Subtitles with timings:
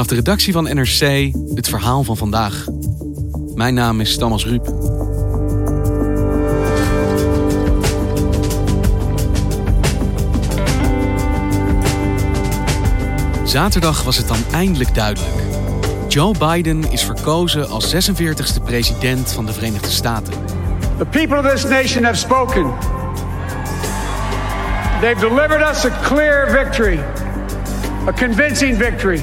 [0.00, 2.64] Vanaf de redactie van NRC het verhaal van vandaag.
[3.54, 4.66] Mijn naam is Thomas Ruip.
[13.44, 15.34] Zaterdag was het dan eindelijk duidelijk.
[16.08, 20.34] Joe Biden is verkozen als 46e president van de Verenigde Staten.
[20.98, 22.72] The people of this nation have spoken.
[25.00, 26.98] They've delivered us a clear victory.
[28.06, 29.22] A convincing victory.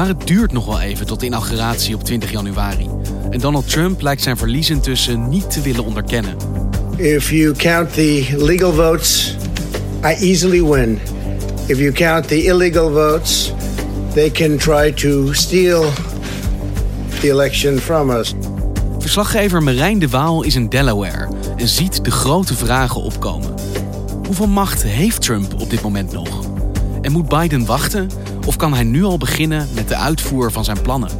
[0.00, 2.88] Maar het duurt nog wel even tot de inauguratie op 20 januari.
[3.30, 6.36] En Donald Trump lijkt zijn verlies intussen niet te willen onderkennen.
[6.96, 9.36] If you count the legal votes,
[10.04, 10.98] I easily win.
[11.66, 13.52] If you count the illegal votes,
[14.14, 15.84] they can try to steal
[17.20, 18.34] the election from us.
[18.98, 23.54] Verslaggever Marijn de Waal is in Delaware en ziet de grote vragen opkomen.
[24.26, 26.44] Hoeveel macht heeft Trump op dit moment nog?
[27.02, 28.08] En moet Biden wachten
[28.50, 31.10] of kan hij nu al beginnen met de uitvoer van zijn plannen?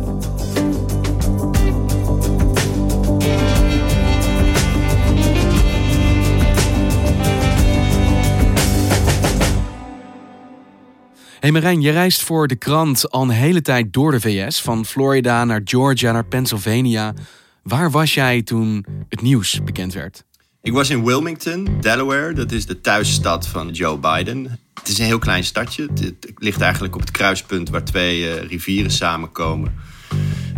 [11.41, 14.85] Hey Marijn, je reist voor de krant al een hele tijd door de VS, van
[14.85, 17.15] Florida naar Georgia naar Pennsylvania.
[17.63, 20.25] Waar was jij toen het nieuws bekend werd?
[20.63, 22.33] Ik was in Wilmington, Delaware.
[22.33, 24.59] Dat is de thuisstad van Joe Biden.
[24.75, 25.89] Het is een heel klein stadje.
[25.95, 29.75] Het ligt eigenlijk op het kruispunt waar twee uh, rivieren samenkomen.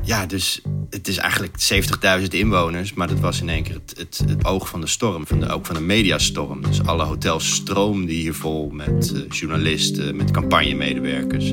[0.05, 1.73] Ja, dus het is eigenlijk
[2.21, 2.95] 70.000 inwoners.
[2.95, 5.27] Maar dat was in één keer het, het, het oog van de storm.
[5.27, 6.63] Van de, ook van de mediastorm.
[6.63, 11.53] Dus alle hotels stroomden hier vol met uh, journalisten, met campagnemedewerkers.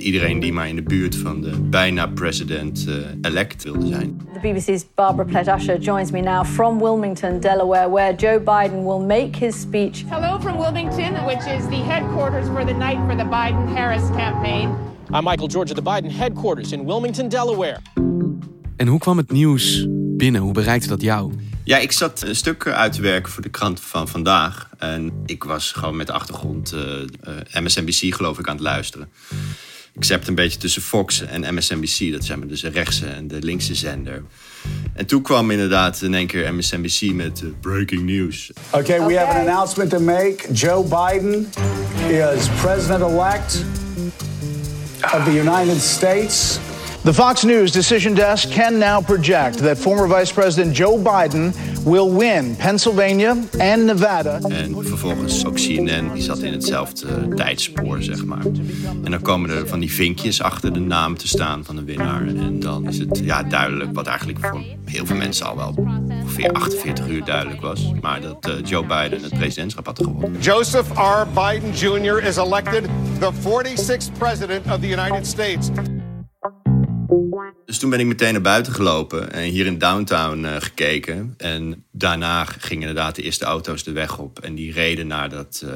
[0.00, 4.20] Met iedereen die maar in de buurt van de bijna president-elect wilde zijn.
[4.32, 9.38] The BBC's Barbara Plett-Usher joins me now from Wilmington, Delaware, where Joe Biden will make
[9.38, 10.04] his speech.
[10.08, 14.74] Hello from Wilmington, which is the headquarters for the night for the Biden-Harris campaign.
[15.14, 17.78] I'm Michael George at the Biden headquarters in Wilmington, Delaware.
[18.76, 19.86] En hoe kwam het nieuws
[20.16, 20.40] binnen?
[20.40, 21.32] Hoe bereikte dat jou?
[21.64, 24.70] Ja, ik zat een stuk uit te werken voor de krant van vandaag.
[24.78, 29.08] En ik was gewoon met de achtergrond uh, uh, MSNBC geloof ik aan het luisteren.
[29.92, 32.12] Ik zat een beetje tussen Fox en MSNBC.
[32.12, 34.22] Dat zijn maar dus de rechtse en de linkse zender.
[34.94, 38.50] En toen kwam inderdaad in één keer MSNBC met uh, breaking news.
[38.70, 40.52] Okay, we have an announcement to make.
[40.52, 41.48] Joe Biden
[42.36, 43.64] is president-elect
[45.14, 46.58] of the United States.
[47.02, 51.54] The Fox News decision desk can now project that former Vice President Joe Biden
[51.84, 54.38] will win Pennsylvania and Nevada.
[54.48, 58.44] En vervolgens ook CNN, die zat in hetzelfde tijdspoor, zeg maar.
[59.04, 62.26] En dan komen er van die vinkjes achter de naam te staan van de winnaar.
[62.26, 65.74] En dan is het ja, duidelijk, wat eigenlijk voor heel veel mensen al wel
[66.22, 67.92] ongeveer 48 uur duidelijk was.
[68.00, 70.40] Maar dat uh, Joe Biden het presidentschap had gewonnen.
[70.40, 71.26] Joseph R.
[71.34, 72.24] Biden Jr.
[72.24, 72.84] is elected
[73.18, 75.70] the 46th president of the United States.
[77.64, 81.34] Dus toen ben ik meteen naar buiten gelopen en hier in downtown uh, gekeken.
[81.36, 84.38] En daarna gingen inderdaad de eerste auto's de weg op.
[84.38, 85.70] En die reden naar dat uh,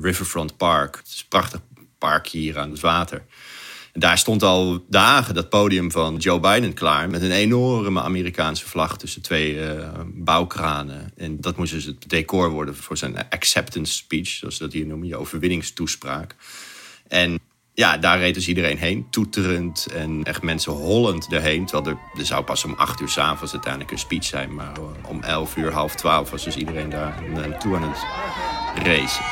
[0.00, 0.96] Riverfront Park.
[0.96, 1.60] Het is een prachtig
[1.98, 3.24] park hier aan het water.
[3.92, 7.10] En daar stond al dagen dat podium van Joe Biden klaar.
[7.10, 11.12] Met een enorme Amerikaanse vlag tussen twee uh, bouwkranen.
[11.16, 14.28] En dat moest dus het decor worden voor zijn acceptance speech.
[14.28, 16.34] Zoals ze dat hier noemen, je overwinningstoespraak.
[17.08, 17.40] En
[17.80, 21.66] ja, daar reed dus iedereen heen, toeterend en echt mensen hollend erheen.
[21.66, 24.54] Terwijl er, er zou pas om acht uur s'avonds uiteindelijk een speech zijn.
[24.54, 24.72] Maar
[25.06, 28.04] om elf uur, half twaalf was dus iedereen daar naartoe aan het
[28.86, 29.24] racen.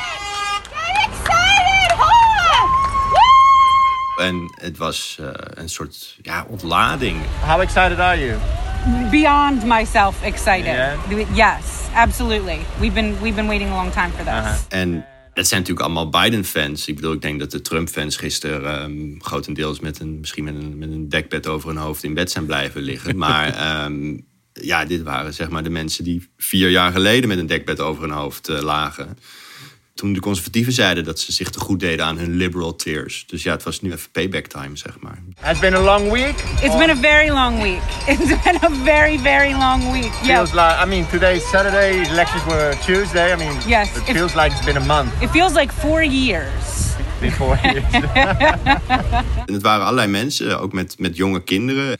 [4.17, 7.17] En het was uh, een soort ja, ontlading.
[7.45, 8.37] How excited are you?
[9.09, 10.65] Beyond myself excited.
[10.65, 11.27] Yeah?
[11.33, 11.63] Yes,
[11.95, 12.59] absolutely.
[12.79, 14.33] We've been, we've been waiting a long time for this.
[14.33, 14.55] Uh -huh.
[14.69, 15.05] En
[15.39, 16.87] het zijn natuurlijk allemaal Biden-fans.
[16.87, 20.77] Ik bedoel, ik denk dat de Trump-fans gisteren um, grotendeels met een, misschien met een,
[20.77, 23.17] met een dekbed over hun hoofd in bed zijn blijven liggen.
[23.29, 27.47] Maar um, ja, dit waren zeg maar de mensen die vier jaar geleden met een
[27.47, 29.17] dekbed over hun hoofd uh, lagen.
[29.99, 33.23] Toen de conservatieven zeiden dat ze zich te goed deden aan hun liberal tears.
[33.27, 35.23] Dus ja, het was nu even payback time, zeg maar.
[35.49, 36.35] It's been a long week.
[36.61, 37.81] It's been a very long week.
[38.07, 40.11] It's been a very, very long week.
[40.11, 43.33] Feels like, I mean, today's Saturday, elections were Tuesday.
[43.33, 45.21] I mean, yes, it, it feels like it's been a month.
[45.21, 46.95] It feels like four years.
[47.31, 47.83] Four years.
[49.47, 51.97] en het waren allerlei mensen, ook met, met jonge kinderen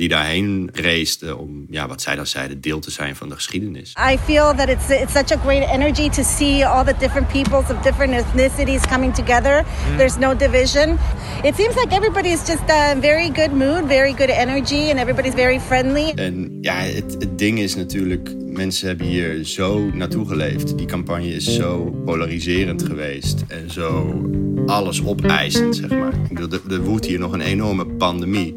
[0.00, 3.94] die daarheen reisden om, ja, wat zij dan zeiden, deel te zijn van de geschiedenis.
[4.12, 7.70] I feel that it's it's such a great energy to see all the different peoples
[7.70, 9.64] of different ethnicities coming together.
[9.64, 9.96] Mm.
[9.96, 10.98] There's no division.
[11.42, 15.60] It seems like everybody's just a very good mood, very good energy and everybody's very
[15.60, 16.12] friendly.
[16.14, 20.78] En ja, het, het ding is natuurlijk Mensen hebben hier zo naartoe geleefd.
[20.78, 24.20] Die campagne is zo polariserend geweest en zo
[24.66, 26.14] alles opeisend, zeg maar.
[26.28, 28.54] Ik bedoel, er woedt hier nog een enorme pandemie.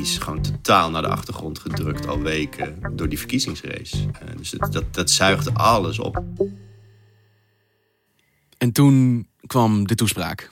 [0.00, 3.96] Is gewoon totaal naar de achtergrond gedrukt al weken door die verkiezingsrace.
[3.96, 6.22] Uh, dus dat, dat, dat zuigt alles op.
[8.58, 10.50] En toen kwam de toespraak.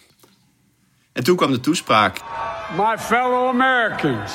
[1.13, 2.21] En toen kwam de toespraak.
[2.77, 4.33] My fellow Americans.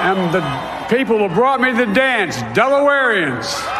[0.00, 0.42] And the
[0.88, 3.75] people who brought me the dance, Delawareans.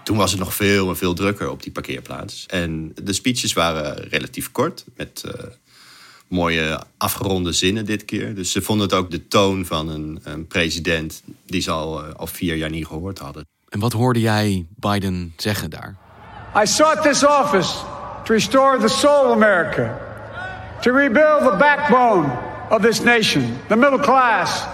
[0.00, 2.46] En toen was het nog veel en veel drukker op die parkeerplaats.
[2.46, 5.32] En de speeches waren relatief kort, met uh,
[6.28, 8.34] mooie afgeronde zinnen dit keer.
[8.34, 12.14] Dus ze vonden het ook de toon van een, een president die ze al, uh,
[12.14, 13.46] al vier jaar niet gehoord hadden.
[13.68, 15.96] En wat hoorde jij Biden zeggen daar?
[16.62, 17.72] I sought this office
[18.24, 19.98] to restore the soul of America,
[20.80, 22.38] to rebuild the backbone
[22.70, 24.66] of this nation, the middle class,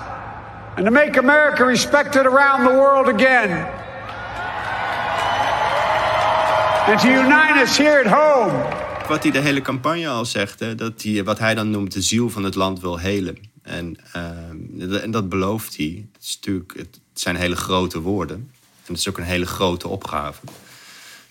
[0.76, 3.75] and to make America respected around the world again.
[6.86, 8.52] And to unite us here at home.
[9.08, 12.02] Wat hij de hele campagne al zegt, hè, dat hij wat hij dan noemt de
[12.02, 13.38] ziel van het land wil helen.
[13.62, 13.96] En,
[14.78, 16.06] uh, en dat belooft hij.
[16.12, 18.36] Het, is natuurlijk, het zijn hele grote woorden.
[18.36, 20.40] En het is ook een hele grote opgave.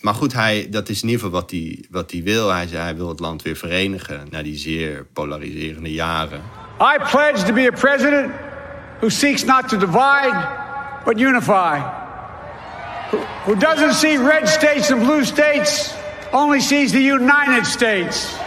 [0.01, 2.49] Maar goed, hij, dat is in ieder geval wat hij, wat hij wil.
[2.49, 6.41] Hij, hij wil het land weer verenigen na die zeer polariserende jaren.
[6.81, 8.31] I pledge to be a president
[8.99, 10.47] who seeks not to divide,
[11.05, 12.03] but unify.
[13.45, 15.93] Who, doesn't see red states and blue states,
[16.31, 18.43] only sees the United States.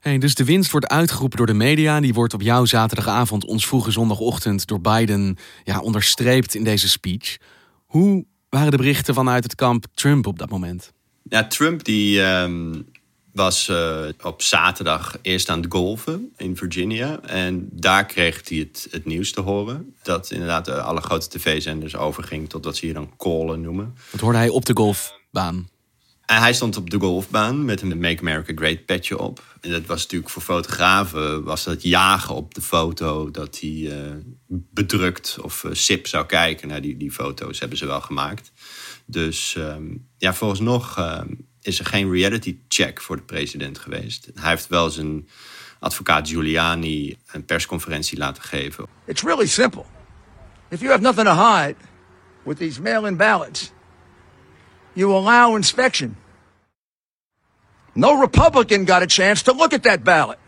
[0.00, 2.00] Hey, dus de winst wordt uitgeroepen door de media.
[2.00, 7.36] Die wordt op jouw zaterdagavond, ons vroege zondagochtend, door Biden ja, onderstreept in deze speech.
[7.86, 10.92] Hoe waren de berichten vanuit het kamp Trump op dat moment?
[11.22, 12.86] Ja, Trump die um,
[13.32, 17.20] was uh, op zaterdag eerst aan het golven in Virginia.
[17.20, 19.94] En daar kreeg hij het, het nieuws te horen.
[20.02, 23.94] Dat inderdaad alle grote tv-zenders overging tot wat ze hier dan callen noemen.
[24.10, 25.68] Wat hoorde hij op de golfbaan?
[26.26, 29.42] En hij stond op de golfbaan met een Make America Great petje op.
[29.60, 33.30] En dat was natuurlijk voor fotografen, was dat jagen op de foto...
[33.30, 33.96] dat hij uh,
[34.46, 36.68] bedrukt of uh, sip zou kijken.
[36.68, 38.52] Nou, die, die foto's hebben ze wel gemaakt.
[39.06, 41.20] Dus um, ja, vooralsnog uh,
[41.62, 44.28] is er geen reality check voor de president geweest.
[44.34, 45.28] Hij heeft wel zijn
[45.78, 48.86] advocaat Giuliani een persconferentie laten geven.
[49.04, 49.84] It's really simple.
[50.68, 51.76] If you have nothing to hide
[52.42, 53.72] with these mail-in ballots...
[54.94, 56.16] you allow inspection.
[57.94, 60.38] No Republican got a chance to look at that ballot.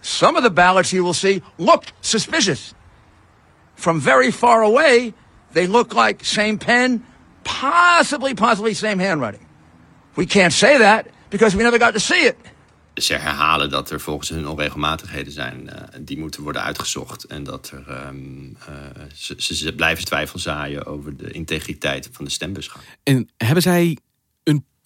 [0.00, 2.74] Some of the ballots you will see look suspicious.
[3.74, 5.14] From very far away,
[5.52, 7.04] they look like same pen,
[7.46, 9.46] possibly, possibly same handwriting.
[10.14, 12.36] We can't say that because we never got to see it.
[12.94, 17.24] Ze herhalen dat er volgens hun onregelmatigheden zijn uh, die moeten worden uitgezocht.
[17.24, 22.30] En dat er, um, uh, ze, ze, blijven twijfel zaaien over de integriteit van de
[22.30, 22.84] stembusgang.
[23.02, 23.98] En hebben zij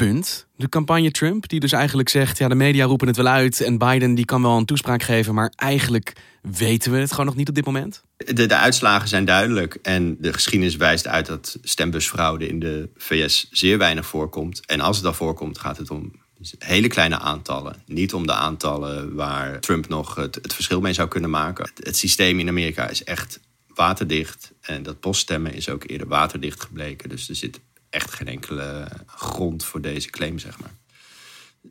[0.06, 3.61] punt, de campagne Trump, die dus eigenlijk zegt: ja, de media roepen het wel uit
[3.61, 6.12] en Biden die kan wel een toespraak geven, maar eigenlijk
[6.43, 8.02] weten we het gewoon nog niet op dit moment?
[8.17, 13.49] De, de uitslagen zijn duidelijk en de geschiedenis wijst uit dat stembusfraude in de VS
[13.50, 14.67] zeer weinig voorkomt.
[14.67, 16.12] En als het dan voorkomt, gaat het om
[16.58, 17.82] hele kleine aantallen.
[17.87, 21.70] Niet om de aantallen waar Trump nog het, het verschil mee zou kunnen maken.
[21.75, 24.52] Het, systeem in Amerika is echt waterdicht.
[24.61, 27.09] En dat poststemmen is ook eerder waterdicht gebleken.
[27.09, 30.75] Dus er zit echt geen enkele grond voor deze claim, zeg maar.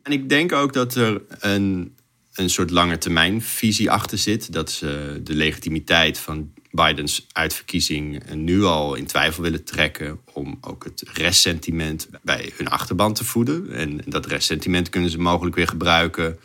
[0.02, 1.96] En ik denk ook dat er een,
[2.34, 4.52] een soort lange termijn visie achter zit.
[4.52, 10.20] Dat ze de legitimiteit van Bidens uitverkiezing nu al in twijfel willen trekken.
[10.32, 13.72] Om ook het restsentiment bij hun achterban te voeden.
[13.72, 16.38] En dat restsentiment kunnen ze mogelijk weer gebruiken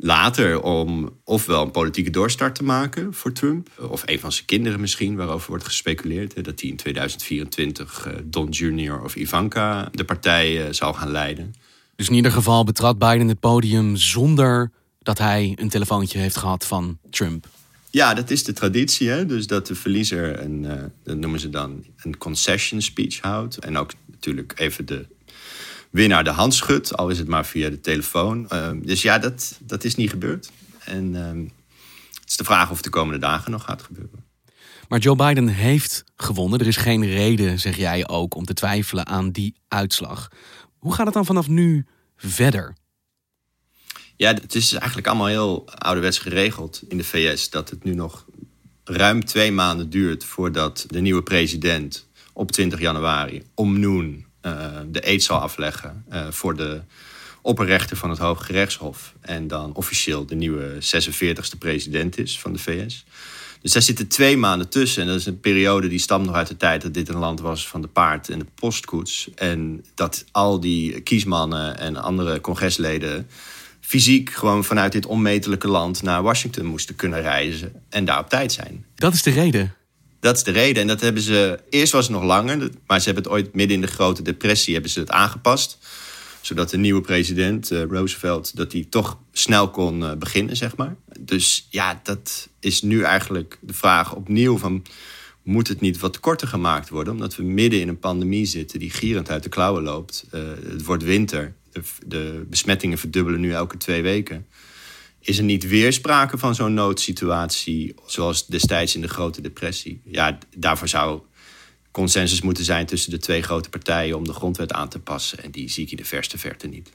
[0.00, 3.68] later om ofwel een politieke doorstart te maken voor Trump.
[3.90, 6.44] Of een van zijn kinderen misschien, waarover wordt gespeculeerd.
[6.44, 9.02] Dat hij in 2024 Don Jr.
[9.02, 11.54] of Ivanka de partij zal gaan leiden.
[11.96, 14.70] Dus in ieder geval betrad Biden het podium zonder
[15.02, 17.46] dat hij een telefoontje heeft gehad van Trump.
[17.90, 19.08] Ja, dat is de traditie.
[19.08, 19.26] Hè?
[19.26, 20.72] Dus dat de verliezer een, uh,
[21.04, 23.58] dat noemen ze dan een concession speech houdt.
[23.58, 25.06] En ook natuurlijk even de
[25.92, 28.46] winnaar de hand schudt, al is het maar via de telefoon.
[28.52, 30.50] Uh, dus ja, dat, dat is niet gebeurd.
[30.84, 31.26] En uh,
[32.20, 34.24] het is de vraag of het de komende dagen nog gaat gebeuren.
[34.88, 36.60] Maar Joe Biden heeft gewonnen.
[36.60, 40.30] Er is geen reden, zeg jij ook, om te twijfelen aan die uitslag.
[40.78, 42.76] Hoe gaat het dan vanaf nu verder?
[44.16, 48.26] Ja, het is eigenlijk allemaal heel ouderwets geregeld in de VS dat het nu nog
[48.84, 54.24] ruim twee maanden duurt voordat de nieuwe president op 20 januari om noon
[54.86, 56.80] de eed zal afleggen uh, voor de
[57.42, 59.14] opperrechter van het Hoge Gerechtshof.
[59.20, 63.04] En dan officieel de nieuwe 46e president is van de VS.
[63.60, 65.02] Dus daar zitten twee maanden tussen.
[65.02, 67.40] En dat is een periode die stamt nog uit de tijd dat dit een land
[67.40, 69.28] was van de paard en de postkoets.
[69.34, 73.28] En dat al die kiesmannen en andere congresleden
[73.80, 78.52] fysiek gewoon vanuit dit onmetelijke land naar Washington moesten kunnen reizen en daar op tijd
[78.52, 78.84] zijn.
[78.94, 79.74] Dat is de reden.
[80.22, 80.82] Dat is de reden.
[80.82, 81.58] En dat hebben ze.
[81.70, 84.72] Eerst was het nog langer, maar ze hebben het ooit midden in de grote depressie
[84.72, 85.78] hebben ze het aangepast.
[86.40, 90.96] Zodat de nieuwe president, uh, Roosevelt, dat hij toch snel kon uh, beginnen, zeg maar.
[91.20, 94.82] Dus ja, dat is nu eigenlijk de vraag opnieuw van...
[95.42, 97.12] moet het niet wat korter gemaakt worden?
[97.12, 100.24] Omdat we midden in een pandemie zitten die gierend uit de klauwen loopt.
[100.34, 101.54] Uh, het wordt winter.
[101.72, 104.46] De, de besmettingen verdubbelen nu elke twee weken.
[105.22, 107.94] Is er niet weer sprake van zo'n noodsituatie...
[108.06, 110.00] zoals destijds in de grote depressie?
[110.04, 111.20] Ja, daarvoor zou
[111.90, 115.42] consensus moeten zijn tussen de twee grote partijen om de grondwet aan te passen.
[115.42, 116.92] En die zie ik in de verste verte niet.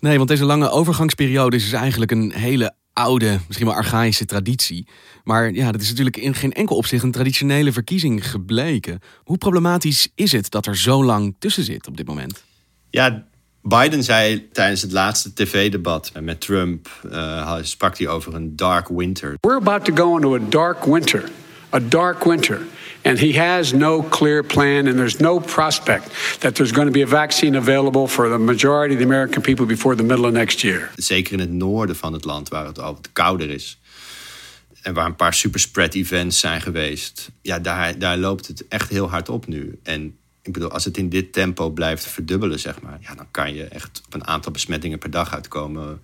[0.00, 4.86] Nee, want deze lange overgangsperiode is dus eigenlijk een hele oude, misschien wel archaïsche traditie.
[5.24, 9.00] Maar ja, dat is natuurlijk in geen enkel opzicht een traditionele verkiezing gebleken.
[9.24, 12.44] Hoe problematisch is het dat er zo lang tussen zit op dit moment?
[12.90, 13.26] Ja,
[13.68, 19.34] Biden zei tijdens het laatste tv-debat met Trump, uh, sprak hij over een dark winter.
[19.40, 21.24] We're about to go into a dark winter.
[21.72, 22.60] A dark winter.
[23.02, 26.04] And he has no clear plan, and there's no prospect
[26.38, 29.66] that there's going to be a vaccine available for the majority of the American people
[29.66, 30.90] before the middle of next year.
[30.96, 33.80] Zeker in het noorden van het land, waar het altijd kouder is.
[34.82, 37.30] En waar een paar superspread events zijn geweest.
[37.42, 39.78] Ja, daar, daar loopt het echt heel hard op nu.
[39.82, 43.54] En ik bedoel, als het in dit tempo blijft verdubbelen, zeg maar, ja, dan kan
[43.54, 46.02] je echt op een aantal besmettingen per dag uitkomen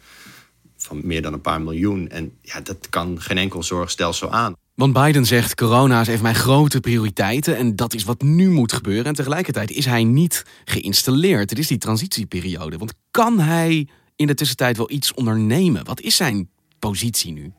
[0.76, 2.08] van meer dan een paar miljoen.
[2.08, 4.54] En ja, dat kan geen enkel zorgstelsel aan.
[4.74, 8.72] Want Biden zegt: corona is even mijn grote prioriteiten en dat is wat nu moet
[8.72, 9.04] gebeuren.
[9.04, 11.50] En tegelijkertijd is hij niet geïnstalleerd.
[11.50, 12.78] Het is die transitieperiode.
[12.78, 15.84] Want kan hij in de tussentijd wel iets ondernemen?
[15.84, 17.52] Wat is zijn positie nu?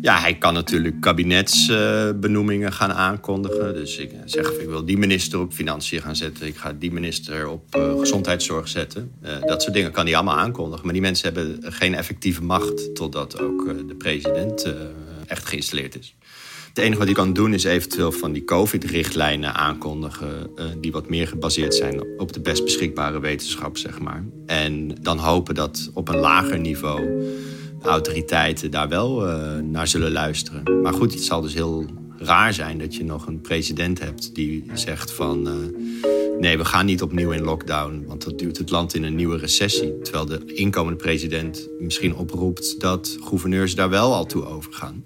[0.00, 3.74] Ja, hij kan natuurlijk kabinetsbenoemingen gaan aankondigen.
[3.74, 6.46] Dus ik zeg, ik wil die minister op financiën gaan zetten.
[6.46, 9.12] Ik ga die minister op uh, gezondheidszorg zetten.
[9.24, 10.84] Uh, dat soort dingen kan hij allemaal aankondigen.
[10.84, 12.94] Maar die mensen hebben geen effectieve macht...
[12.94, 14.74] totdat ook uh, de president
[15.26, 16.14] echt geïnstalleerd is.
[16.68, 20.50] Het enige wat hij kan doen is eventueel van die COVID-richtlijnen aankondigen...
[20.80, 24.24] die wat meer gebaseerd zijn op de best beschikbare wetenschap, zeg maar.
[24.46, 27.26] En dan hopen dat op een lager niveau
[27.82, 30.82] autoriteiten daar wel uh, naar zullen luisteren.
[30.82, 31.86] Maar goed, het zal dus heel
[32.18, 35.48] raar zijn dat je nog een president hebt die zegt van...
[35.48, 35.54] Uh,
[36.40, 39.36] nee, we gaan niet opnieuw in lockdown, want dat duwt het land in een nieuwe
[39.36, 39.98] recessie.
[40.00, 45.04] Terwijl de inkomende president misschien oproept dat gouverneurs daar wel al toe overgaan.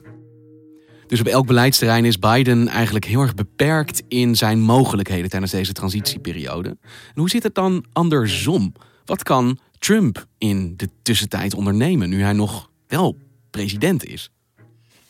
[1.06, 5.72] Dus op elk beleidsterrein is Biden eigenlijk heel erg beperkt in zijn mogelijkheden tijdens deze
[5.72, 6.76] transitieperiode.
[7.14, 8.72] Hoe zit het dan andersom?
[9.04, 13.16] Wat kan Trump in de tussentijd ondernemen nu hij nog wel
[13.50, 14.30] president is?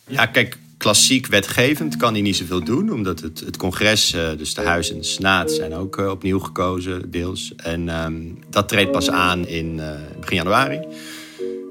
[0.07, 4.61] Ja, kijk, klassiek wetgevend kan hij niet zoveel doen, omdat het, het congres, dus de
[4.61, 7.55] Huis en de Senaat, zijn ook opnieuw gekozen, deels.
[7.55, 10.79] En um, dat treedt pas aan in uh, begin januari.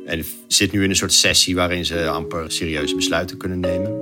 [0.06, 3.92] En zit nu in een soort sessie waarin ze amper serieuze besluiten kunnen nemen.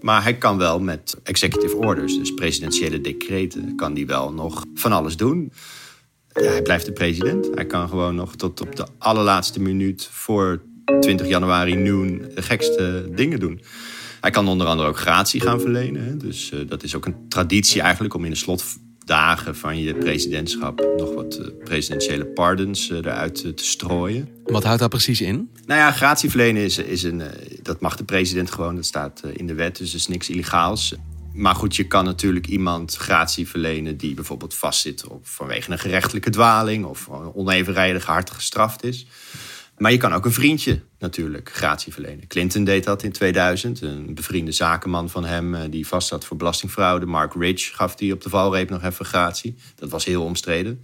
[0.00, 4.92] Maar hij kan wel met executive orders, dus presidentiële decreten, kan hij wel nog van
[4.92, 5.52] alles doen.
[6.42, 7.48] Ja, hij blijft de president.
[7.54, 10.62] Hij kan gewoon nog tot op de allerlaatste minuut voor
[11.00, 13.60] 20 januari noon de gekste dingen doen.
[14.20, 16.04] Hij kan onder andere ook gratie gaan verlenen.
[16.04, 16.16] Hè.
[16.16, 20.86] Dus uh, dat is ook een traditie eigenlijk om in de slotdagen van je presidentschap
[20.96, 24.28] nog wat uh, presidentiële pardons uh, eruit te strooien.
[24.44, 25.50] Wat houdt dat precies in?
[25.66, 27.22] Nou ja, gratie verlenen is, is een.
[27.62, 30.94] dat mag de president gewoon, dat staat in de wet, dus is niks illegaals.
[31.32, 36.30] Maar goed, je kan natuurlijk iemand gratie verlenen die bijvoorbeeld vastzit op, vanwege een gerechtelijke
[36.30, 39.06] dwaling of onevenredig hard gestraft is.
[39.78, 42.26] Maar je kan ook een vriendje natuurlijk gratie verlenen.
[42.26, 43.80] Clinton deed dat in 2000.
[43.80, 47.06] Een bevriende zakenman van hem eh, die vast zat voor belastingfraude.
[47.06, 49.56] Mark Rich gaf die op de valreep nog even gratie.
[49.74, 50.82] Dat was heel omstreden.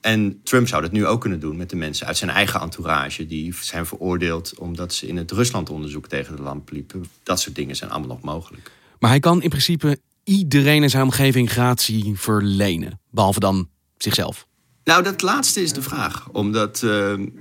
[0.00, 3.26] En Trump zou dat nu ook kunnen doen met de mensen uit zijn eigen entourage.
[3.26, 7.04] Die zijn veroordeeld omdat ze in het Ruslandonderzoek tegen de lamp liepen.
[7.22, 8.70] Dat soort dingen zijn allemaal nog mogelijk.
[9.00, 13.00] Maar hij kan in principe iedereen in zijn omgeving gratie verlenen.
[13.10, 14.46] Behalve dan zichzelf.
[14.84, 16.28] Nou, dat laatste is de vraag.
[16.32, 16.90] Omdat, uh,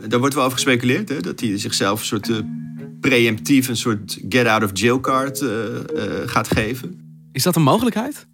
[0.08, 2.38] daar wordt wel over gespeculeerd, hè, dat hij zichzelf een soort uh,
[3.00, 5.50] preemptief, een soort get-out-of-jail card uh,
[6.26, 7.00] gaat geven.
[7.32, 8.28] Is dat een mogelijkheid?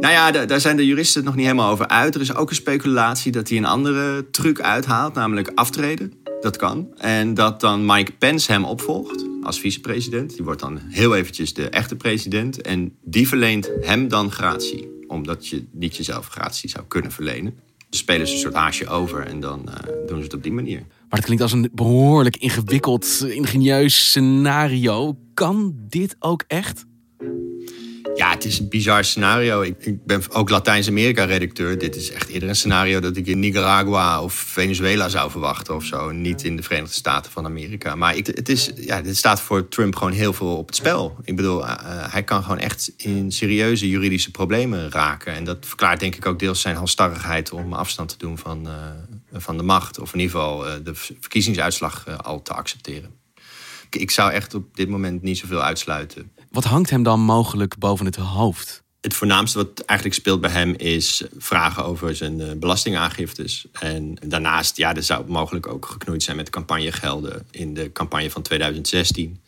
[0.00, 2.14] Nou ja, daar zijn de juristen het nog niet helemaal over uit.
[2.14, 6.12] Er is ook een speculatie dat hij een andere truc uithaalt, namelijk aftreden.
[6.40, 6.88] Dat kan.
[6.96, 10.34] En dat dan Mike Pence hem opvolgt als vicepresident.
[10.36, 12.60] Die wordt dan heel eventjes de echte president.
[12.60, 14.92] En die verleent hem dan gratie.
[15.06, 17.54] Omdat je niet jezelf gratie zou kunnen verlenen.
[17.90, 19.74] spelen ze een soort haasje over en dan uh,
[20.06, 20.78] doen ze het op die manier.
[20.78, 25.18] Maar het klinkt als een behoorlijk ingewikkeld, ingenieus scenario.
[25.34, 26.84] Kan dit ook echt?
[28.14, 29.60] Ja, het is een bizar scenario.
[29.60, 31.78] Ik, ik ben ook Latijns-Amerika-redacteur.
[31.78, 35.84] Dit is echt eerder een scenario dat ik in Nicaragua of Venezuela zou verwachten of
[35.84, 36.10] zo.
[36.10, 37.94] Niet in de Verenigde Staten van Amerika.
[37.94, 41.16] Maar ik, het, is, ja, dit staat voor Trump gewoon heel veel op het spel.
[41.24, 41.72] Ik bedoel, uh,
[42.12, 45.34] hij kan gewoon echt in serieuze juridische problemen raken.
[45.34, 48.72] En dat verklaart denk ik ook deels zijn halstarrigheid om afstand te doen van, uh,
[49.32, 49.98] van de macht.
[49.98, 53.10] Of in ieder geval de verkiezingsuitslag al te accepteren.
[53.90, 56.32] Ik zou echt op dit moment niet zoveel uitsluiten.
[56.54, 58.82] Wat hangt hem dan mogelijk boven het hoofd?
[59.00, 63.66] Het voornaamste wat eigenlijk speelt bij hem is vragen over zijn uh, belastingaangiftes.
[63.72, 68.42] En daarnaast, ja, er zou mogelijk ook geknoeid zijn met campagnegelden in de campagne van
[68.42, 69.40] 2016.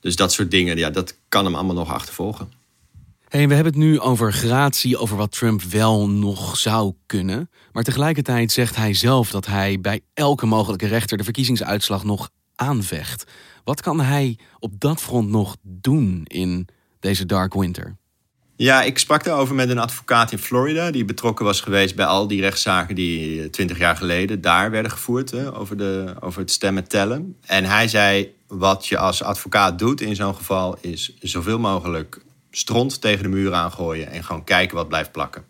[0.00, 2.52] Dus dat soort dingen, ja, dat kan hem allemaal nog achtervolgen.
[3.28, 7.50] Hey, we hebben het nu over gratie, over wat Trump wel nog zou kunnen.
[7.72, 13.24] Maar tegelijkertijd zegt hij zelf dat hij bij elke mogelijke rechter de verkiezingsuitslag nog aanvecht.
[13.64, 16.68] Wat kan hij op dat front nog doen in
[17.00, 17.96] deze dark winter?
[18.56, 20.90] Ja, ik sprak daarover met een advocaat in Florida...
[20.90, 22.94] die betrokken was geweest bij al die rechtszaken...
[22.94, 25.30] die twintig jaar geleden daar werden gevoerd...
[25.30, 27.36] Hè, over, de, over het stemmen tellen.
[27.46, 30.78] En hij zei, wat je als advocaat doet in zo'n geval...
[30.80, 34.10] is zoveel mogelijk stront tegen de muur aangooien...
[34.10, 35.44] en gewoon kijken wat blijft plakken.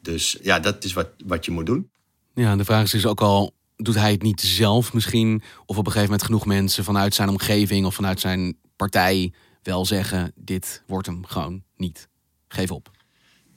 [0.00, 1.90] Dus ja, dat is wat, wat je moet doen.
[2.34, 5.42] Ja, de vraag is dus ook al doet hij het niet zelf misschien?
[5.66, 9.86] Of op een gegeven moment genoeg mensen vanuit zijn omgeving of vanuit zijn partij wel
[9.86, 12.08] zeggen: dit wordt hem gewoon niet.
[12.48, 12.90] Geef op.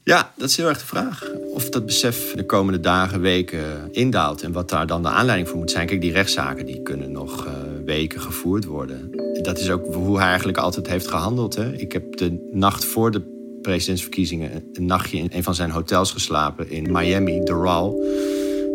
[0.04, 1.24] Ja, dat is heel erg de vraag.
[1.54, 4.42] Of dat besef de komende dagen, weken indaalt.
[4.42, 5.88] En wat daar dan de aanleiding voor moet zijn.
[5.88, 7.52] Kijk, die rechtszaken die kunnen nog uh,
[7.86, 9.12] weken gevoerd worden.
[9.42, 11.56] Dat is ook hoe hij eigenlijk altijd heeft gehandeld.
[11.56, 11.76] Hè?
[11.76, 13.22] Ik heb de nacht voor de
[13.62, 18.04] presidentsverkiezingen een nachtje in een van zijn hotels geslapen in Miami, Doral.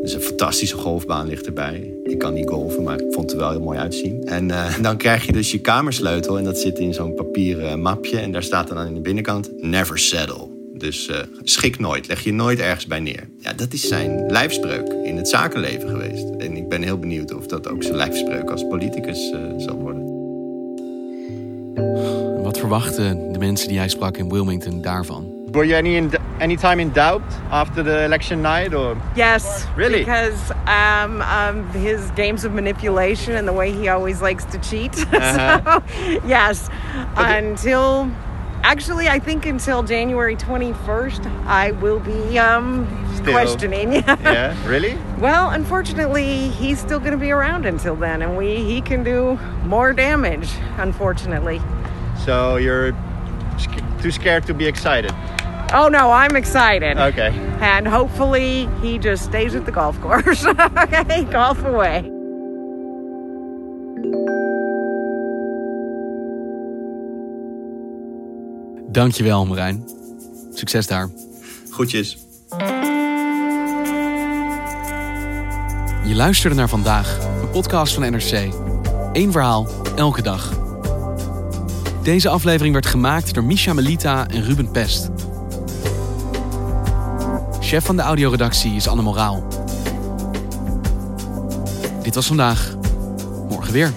[0.04, 1.94] Dus een fantastische golfbaan ligt erbij.
[2.02, 4.24] Ik kan niet golven, maar ik vond het wel heel mooi uitzien.
[4.24, 8.18] En uh, dan krijg je dus je kamersleutel en dat zit in zo'n papieren mapje.
[8.18, 10.48] En daar staat dan aan de binnenkant never settle.
[10.74, 13.28] Dus uh, schik nooit, leg je nooit ergens bij neer.
[13.38, 16.28] Ja, dat is zijn lijfspreuk in het zakenleven geweest.
[16.38, 20.02] En ik ben heel benieuwd of dat ook zijn lijfspreuk als politicus zal worden.
[22.42, 25.33] Wat verwachten de mensen die hij sprak in Wilmington daarvan?
[25.54, 30.00] Were you any in, any time in doubt after the election night, or yes, really?
[30.00, 34.92] Because um, um, his games of manipulation and the way he always likes to cheat.
[35.14, 35.80] Uh-huh.
[35.86, 36.68] so, yes,
[37.16, 38.10] until
[38.64, 42.86] actually, I think until January twenty first, I will be um,
[43.22, 43.92] questioning.
[43.94, 44.98] yeah, really?
[45.18, 49.38] Well, unfortunately, he's still going to be around until then, and we he can do
[49.66, 50.50] more damage.
[50.78, 51.60] Unfortunately.
[52.24, 52.92] So you're
[54.02, 55.14] too scared to be excited.
[55.76, 56.96] Oh no, I'm excited.
[56.98, 57.32] Okay.
[57.60, 60.46] And hopefully he just stays at the golf course.
[60.84, 62.10] okay, golf away.
[68.92, 69.84] Dankjewel, Marijn.
[70.52, 71.10] Succes daar.
[71.70, 72.18] Groetjes.
[76.04, 78.52] Je luisterde naar vandaag, een podcast van NRC.
[79.12, 80.52] Eén verhaal, elke dag.
[82.02, 85.13] Deze aflevering werd gemaakt door Misha Melita en Ruben Pest.
[87.74, 89.46] Chef van de audioredactie is Anne Moraal.
[92.02, 92.74] Dit was vandaag.
[93.48, 93.92] Morgen weer.